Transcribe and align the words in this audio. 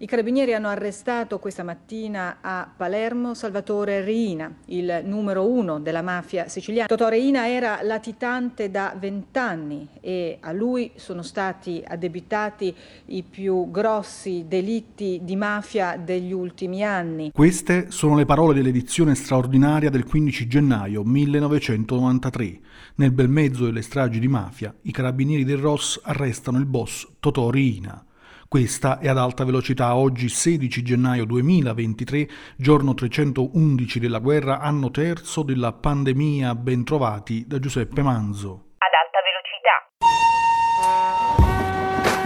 I 0.00 0.06
carabinieri 0.06 0.52
hanno 0.52 0.66
arrestato 0.66 1.38
questa 1.38 1.62
mattina 1.62 2.38
a 2.40 2.68
Palermo 2.76 3.32
Salvatore 3.32 4.04
Reina, 4.04 4.52
il 4.66 5.02
numero 5.04 5.48
uno 5.48 5.78
della 5.78 6.02
mafia 6.02 6.48
siciliana. 6.48 6.88
Totò 6.88 7.08
Reina 7.08 7.48
era 7.48 7.78
latitante 7.80 8.72
da 8.72 8.96
vent'anni 8.98 9.88
e 10.00 10.38
a 10.40 10.50
lui 10.50 10.90
sono 10.96 11.22
stati 11.22 11.80
addebitati 11.86 12.74
i 13.06 13.22
più 13.22 13.70
grossi 13.70 14.46
delitti 14.48 15.20
di 15.22 15.36
mafia 15.36 15.96
degli 15.96 16.32
ultimi 16.32 16.82
anni. 16.82 17.30
Queste 17.32 17.92
sono 17.92 18.16
le 18.16 18.24
parole 18.24 18.52
dell'edizione 18.52 19.14
straordinaria 19.14 19.90
del 19.90 20.04
15 20.04 20.48
gennaio 20.48 21.04
1993. 21.04 22.60
Nel 22.96 23.12
bel 23.12 23.28
mezzo 23.28 23.64
delle 23.64 23.82
stragi 23.82 24.18
di 24.18 24.26
mafia, 24.26 24.74
i 24.82 24.90
carabinieri 24.90 25.44
del 25.44 25.58
Ross 25.58 26.00
arrestano 26.02 26.58
il 26.58 26.66
boss 26.66 27.06
Totò 27.20 27.48
Reina. 27.48 28.04
Questa 28.48 28.98
è 28.98 29.08
ad 29.08 29.18
alta 29.18 29.44
velocità 29.44 29.96
oggi 29.96 30.28
16 30.28 30.82
gennaio 30.82 31.24
2023, 31.24 32.28
giorno 32.56 32.94
311 32.94 33.98
della 33.98 34.18
guerra, 34.18 34.60
anno 34.60 34.90
terzo 34.90 35.42
della 35.42 35.72
pandemia, 35.72 36.54
bentrovati 36.54 37.44
da 37.46 37.58
Giuseppe 37.58 38.02
Manzo. 38.02 38.74
Ad 38.78 38.92
alta 39.02 39.18
velocità. 39.24 39.82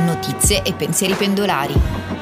Notizie 0.05 0.63
e 0.63 0.75
pensieri 0.75 1.15
pendolari. 1.15 2.18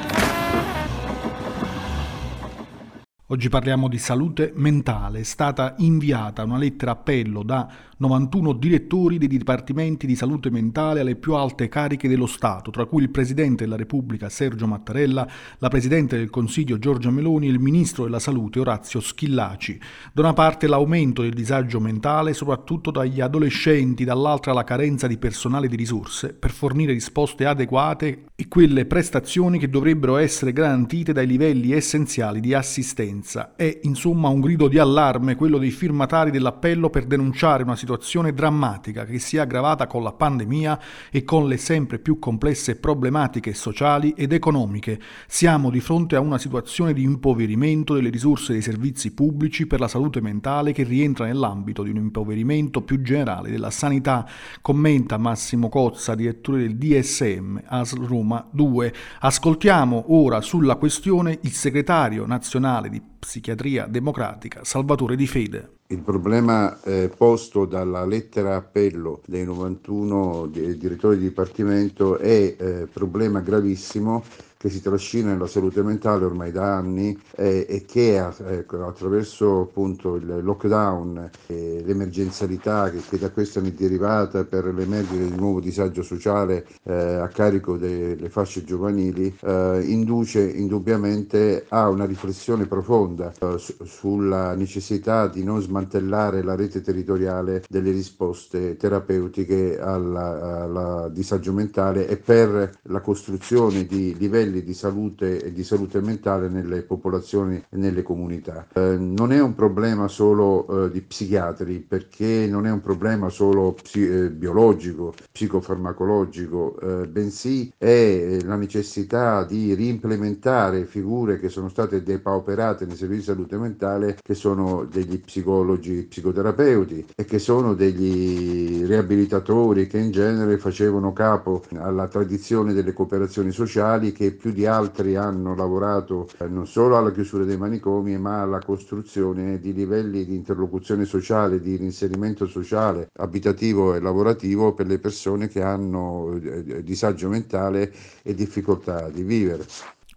Oggi 3.29 3.49
parliamo 3.49 3.89
di 3.89 3.99
salute 3.99 4.53
mentale. 4.55 5.19
È 5.19 5.23
stata 5.25 5.75
inviata 5.79 6.45
una 6.45 6.59
lettera 6.59 6.93
appello 6.93 7.43
da 7.43 7.69
91 7.97 8.53
direttori 8.53 9.19
dei 9.19 9.27
dipartimenti 9.27 10.07
di 10.07 10.15
salute 10.15 10.49
mentale 10.49 11.01
alle 11.01 11.17
più 11.17 11.35
alte 11.35 11.67
cariche 11.67 12.07
dello 12.07 12.27
Stato, 12.27 12.71
tra 12.71 12.85
cui 12.85 13.03
il 13.03 13.11
Presidente 13.11 13.65
della 13.65 13.75
Repubblica 13.75 14.29
Sergio 14.29 14.69
Mattarella, 14.69 15.27
la 15.59 15.69
Presidente 15.69 16.17
del 16.17 16.31
Consiglio 16.31 16.79
Giorgia 16.79 17.11
Meloni 17.11 17.49
e 17.49 17.51
il 17.51 17.59
Ministro 17.59 18.05
della 18.05 18.21
Salute 18.21 18.61
Orazio 18.61 19.01
Schillaci. 19.01 19.81
Da 20.13 20.21
una 20.21 20.33
parte 20.33 20.69
l'aumento 20.69 21.23
del 21.23 21.35
disagio 21.35 21.81
mentale, 21.81 22.33
soprattutto 22.33 22.93
dagli 22.93 23.21
adolescenti, 23.21 24.05
dall'altra 24.05 24.53
la 24.53 24.63
carenza 24.63 25.09
di 25.09 25.19
personale 25.19 25.67
e 25.67 25.69
di 25.69 25.77
risorse 25.77 26.33
per 26.33 26.53
fornire 26.53 26.93
risposte 26.93 27.45
adeguate 27.45 28.27
e 28.37 28.47
quelle 28.47 28.87
prestazioni 28.87 29.59
che 29.59 29.69
dovrebbero 29.69 30.17
essere 30.17 30.53
garantite 30.53 31.13
dai 31.13 31.27
livelli 31.27 31.73
essenziali 31.73 32.39
di 32.39 32.55
assistenza 32.55 33.15
violenza. 33.17 33.55
È 33.57 33.81
insomma 33.83 34.29
un 34.29 34.41
grido 34.41 34.69
di 34.69 34.79
allarme 34.79 35.37
quello 35.37 35.59
dei 35.59 35.71
firmatari 35.71 36.31
dell'appello 36.31 36.91
per 36.91 37.07
denunciare 37.07 37.63
una 37.63 37.77
situazione 37.77 38.33
drammatica 38.33 39.05
che 39.05 39.19
si 39.19 39.37
è 39.37 39.41
aggravata 39.41 39.87
con 39.87 40.03
la 40.03 40.13
pandemia 40.13 40.81
e 41.11 41.25
con 41.25 41.49
le 41.49 41.57
sempre 41.57 41.99
più 41.99 42.19
complesse 42.19 42.77
problematiche 42.77 43.55
sociali 43.55 44.13
ed 44.17 44.33
economiche. 44.33 45.01
Siamo 45.27 45.71
di 45.71 45.81
fronte 45.81 46.17
a 46.17 46.21
una 46.21 46.39
situazione 46.39 46.93
di 46.93 47.03
impoverimento 47.03 47.95
delle 47.95 48.11
risorse 48.11 48.53
dei 48.53 48.63
servizi 48.63 49.13
pubblici 49.13 49.67
per 49.67 49.81
la 49.81 49.89
salute 49.89 50.21
mentale 50.21 50.73
che 50.73 50.83
rientra 50.83 51.27
nell'ambito 51.27 51.83
di 51.83 51.91
un 51.91 51.97
impoverimento 51.97 52.83
più 52.83 53.01
generale 53.03 53.51
della 53.51 53.71
sanità, 53.71 54.27
commenta 54.61 55.17
Massimo 55.17 55.69
Cozza, 55.69 56.15
direttore 56.15 56.59
del 56.59 56.77
DSM 56.77 57.63
ASL 57.67 58.05
Roma 58.05 58.47
2. 58.51 58.93
Ascoltiamo 59.21 60.07
ora 60.09 60.41
sulla 60.41 60.77
questione 60.77 61.39
il 61.43 61.53
segretario 61.53 62.27
nazionale 62.27 62.89
di 62.89 63.06
psichiatria 63.19 63.87
democratica 63.87 64.65
Salvatore 64.65 65.17
Di 65.17 65.27
Fede. 65.27 65.71
Il 65.89 66.01
problema 66.01 66.81
eh, 66.83 67.09
posto 67.17 67.65
dalla 67.65 68.05
lettera 68.05 68.57
appello 68.57 69.23
dei 69.27 69.45
91 69.45 70.49
direttori 70.51 71.17
di 71.17 71.23
dipartimento 71.25 72.19
è 72.19 72.57
eh, 72.59 72.89
problema 72.93 73.41
gravissimo 73.41 74.25
che 74.67 74.73
si 74.73 74.83
trascina 74.83 75.31
nella 75.31 75.47
salute 75.47 75.81
mentale 75.83 76.25
ormai 76.25 76.51
da 76.51 76.75
anni 76.75 77.17
eh, 77.37 77.67
e 77.69 77.85
che 77.85 78.17
ecco, 78.17 78.85
attraverso 78.85 79.61
appunto 79.61 80.17
il 80.17 80.41
lockdown 80.43 81.31
e 81.47 81.83
l'emergenzialità 81.85 82.91
che, 82.91 83.01
che, 83.09 83.17
da 83.19 83.31
questo 83.31 83.61
ne 83.61 83.69
è 83.69 83.73
derivata 83.73 84.45
per 84.45 84.65
l'emergere 84.75 85.31
di 85.31 85.37
nuovo 85.37 85.61
disagio 85.61 86.03
sociale 86.03 86.67
eh, 86.83 86.93
a 86.93 87.29
carico 87.29 87.77
delle 87.77 88.29
fasce 88.29 88.65
giovanili 88.65 89.33
eh, 89.41 89.83
induce 89.85 90.43
indubbiamente 90.43 91.67
a 91.69 91.89
una 91.89 92.05
riflessione 92.05 92.67
profonda 92.67 93.33
eh, 93.39 93.59
su, 93.59 93.75
sulla 93.85 94.55
necessità 94.55 95.29
di 95.29 95.45
non 95.45 95.61
smantellare 95.61 96.43
la 96.43 96.57
rete 96.57 96.81
territoriale 96.81 97.63
delle 97.69 97.93
risposte 97.93 98.77
terapeutiche 98.77 99.79
al 99.79 101.11
disagio 101.13 101.53
mentale 101.53 102.09
e 102.09 102.17
per 102.17 102.79
la 102.83 103.01
costruzione 103.01 103.85
di 103.85 104.17
livelli 104.17 104.56
livelli 104.57 104.63
di 104.63 104.75
salute 104.75 105.43
e 105.43 105.53
di 105.53 105.63
salute 105.63 106.01
mentale 106.01 106.49
nelle 106.49 106.83
popolazioni 106.83 107.57
e 107.57 107.77
nelle 107.77 108.03
comunità. 108.03 108.67
Eh, 108.73 108.97
non 108.99 109.33
è 109.33 109.41
un 109.41 109.55
problema 109.55 110.09
solo 110.09 110.87
eh, 110.87 110.91
di 110.91 111.01
psichiatri 111.01 111.81
perché 111.81 112.47
non 112.49 112.67
è 112.67 112.71
un 112.71 112.81
problema 112.81 113.29
solo 113.29 113.73
psi- 113.73 114.09
eh, 114.09 114.31
biologico, 114.31 115.15
psicofarmacologico, 115.31 116.79
eh, 116.79 117.09
bensì 117.09 117.73
è 117.77 117.87
eh, 117.87 118.45
la 118.45 118.57
necessità 118.57 119.45
di 119.45 119.75
reimplementare 119.75 120.85
figure 120.87 121.39
che 121.39 121.49
sono 121.49 121.69
state 121.69 122.03
depauperate 122.03 122.87
nei 122.87 122.97
servizi 122.97 123.15
di 123.17 123.25
salute 123.27 123.57
mentale 123.57 124.19
che 124.23 124.35
sono 124.35 124.85
degli 124.85 125.19
psicologi, 125.21 126.07
psicoterapeuti 126.09 127.07
e 127.15 127.25
che 127.25 127.39
sono 127.39 127.75
degli 127.75 128.85
riabilitatori 128.85 129.87
che 129.87 129.99
in 129.99 130.11
genere 130.11 130.59
facevano 130.59 131.13
capo 131.13 131.63
alla 131.75 132.07
tradizione 132.09 132.73
delle 132.73 132.93
cooperazioni 132.93 133.51
sociali 133.51 134.13
che 134.13 134.37
più 134.47 134.55
di 134.55 134.65
altri 134.65 135.17
hanno 135.17 135.57
lavorato 135.57 136.29
eh, 136.39 136.47
non 136.47 136.69
solo 136.69 136.97
alla 136.97 137.11
chiusura 137.11 137.43
dei 137.43 137.57
manicomi, 137.57 138.17
ma 138.17 138.43
alla 138.43 138.61
costruzione 138.61 139.59
di 139.59 139.73
livelli 139.73 140.25
di 140.25 140.37
interlocuzione 140.37 141.05
sociale, 141.05 141.61
di 141.61 141.77
reinserimento 141.77 142.47
sociale, 142.47 143.09
abitativo 143.17 143.95
e 143.95 144.01
lavorativo 144.01 144.73
per 144.73 144.87
le 144.87 145.01
persone 145.01 145.49
che 145.49 145.63
hanno 145.63 146.39
eh, 146.41 146.85
disagio 146.85 147.29
mentale 147.29 147.93
e 148.23 148.35
difficoltà 148.35 149.09
di 149.09 149.25
vivere. 149.25 149.65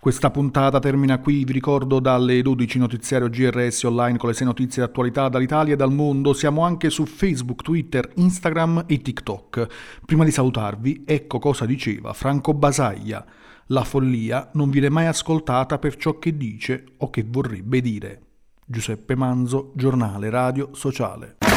Questa 0.01 0.31
puntata 0.31 0.79
termina 0.79 1.19
qui, 1.19 1.43
vi 1.43 1.51
ricordo 1.51 1.99
dalle 1.99 2.41
12 2.41 2.79
notiziario 2.79 3.27
GRS 3.27 3.83
online 3.83 4.17
con 4.17 4.29
le 4.29 4.35
6 4.35 4.47
notizie 4.47 4.81
d'attualità 4.81 5.27
dall'Italia 5.27 5.73
e 5.73 5.75
dal 5.75 5.91
mondo, 5.91 6.31
siamo 6.31 6.63
anche 6.63 6.89
su 6.89 7.05
Facebook, 7.05 7.63
Twitter, 7.63 8.09
Instagram 8.15 8.85
e 8.87 9.01
TikTok. 9.01 9.67
Prima 10.05 10.23
di 10.23 10.31
salutarvi, 10.31 11.03
ecco 11.05 11.39
cosa 11.39 11.65
diceva 11.65 12.13
Franco 12.13 12.53
Basaglia. 12.53 13.25
La 13.67 13.83
follia 13.83 14.49
non 14.53 14.69
viene 14.69 14.87
mai 14.87 15.05
ascoltata 15.05 15.77
per 15.79 15.97
ciò 15.97 16.17
che 16.17 16.37
dice 16.37 16.85
o 16.99 17.09
che 17.09 17.25
vorrebbe 17.27 17.81
dire. 17.81 18.21
Giuseppe 18.65 19.15
Manzo, 19.15 19.73
giornale 19.75 20.29
radio 20.29 20.69
sociale. 20.71 21.48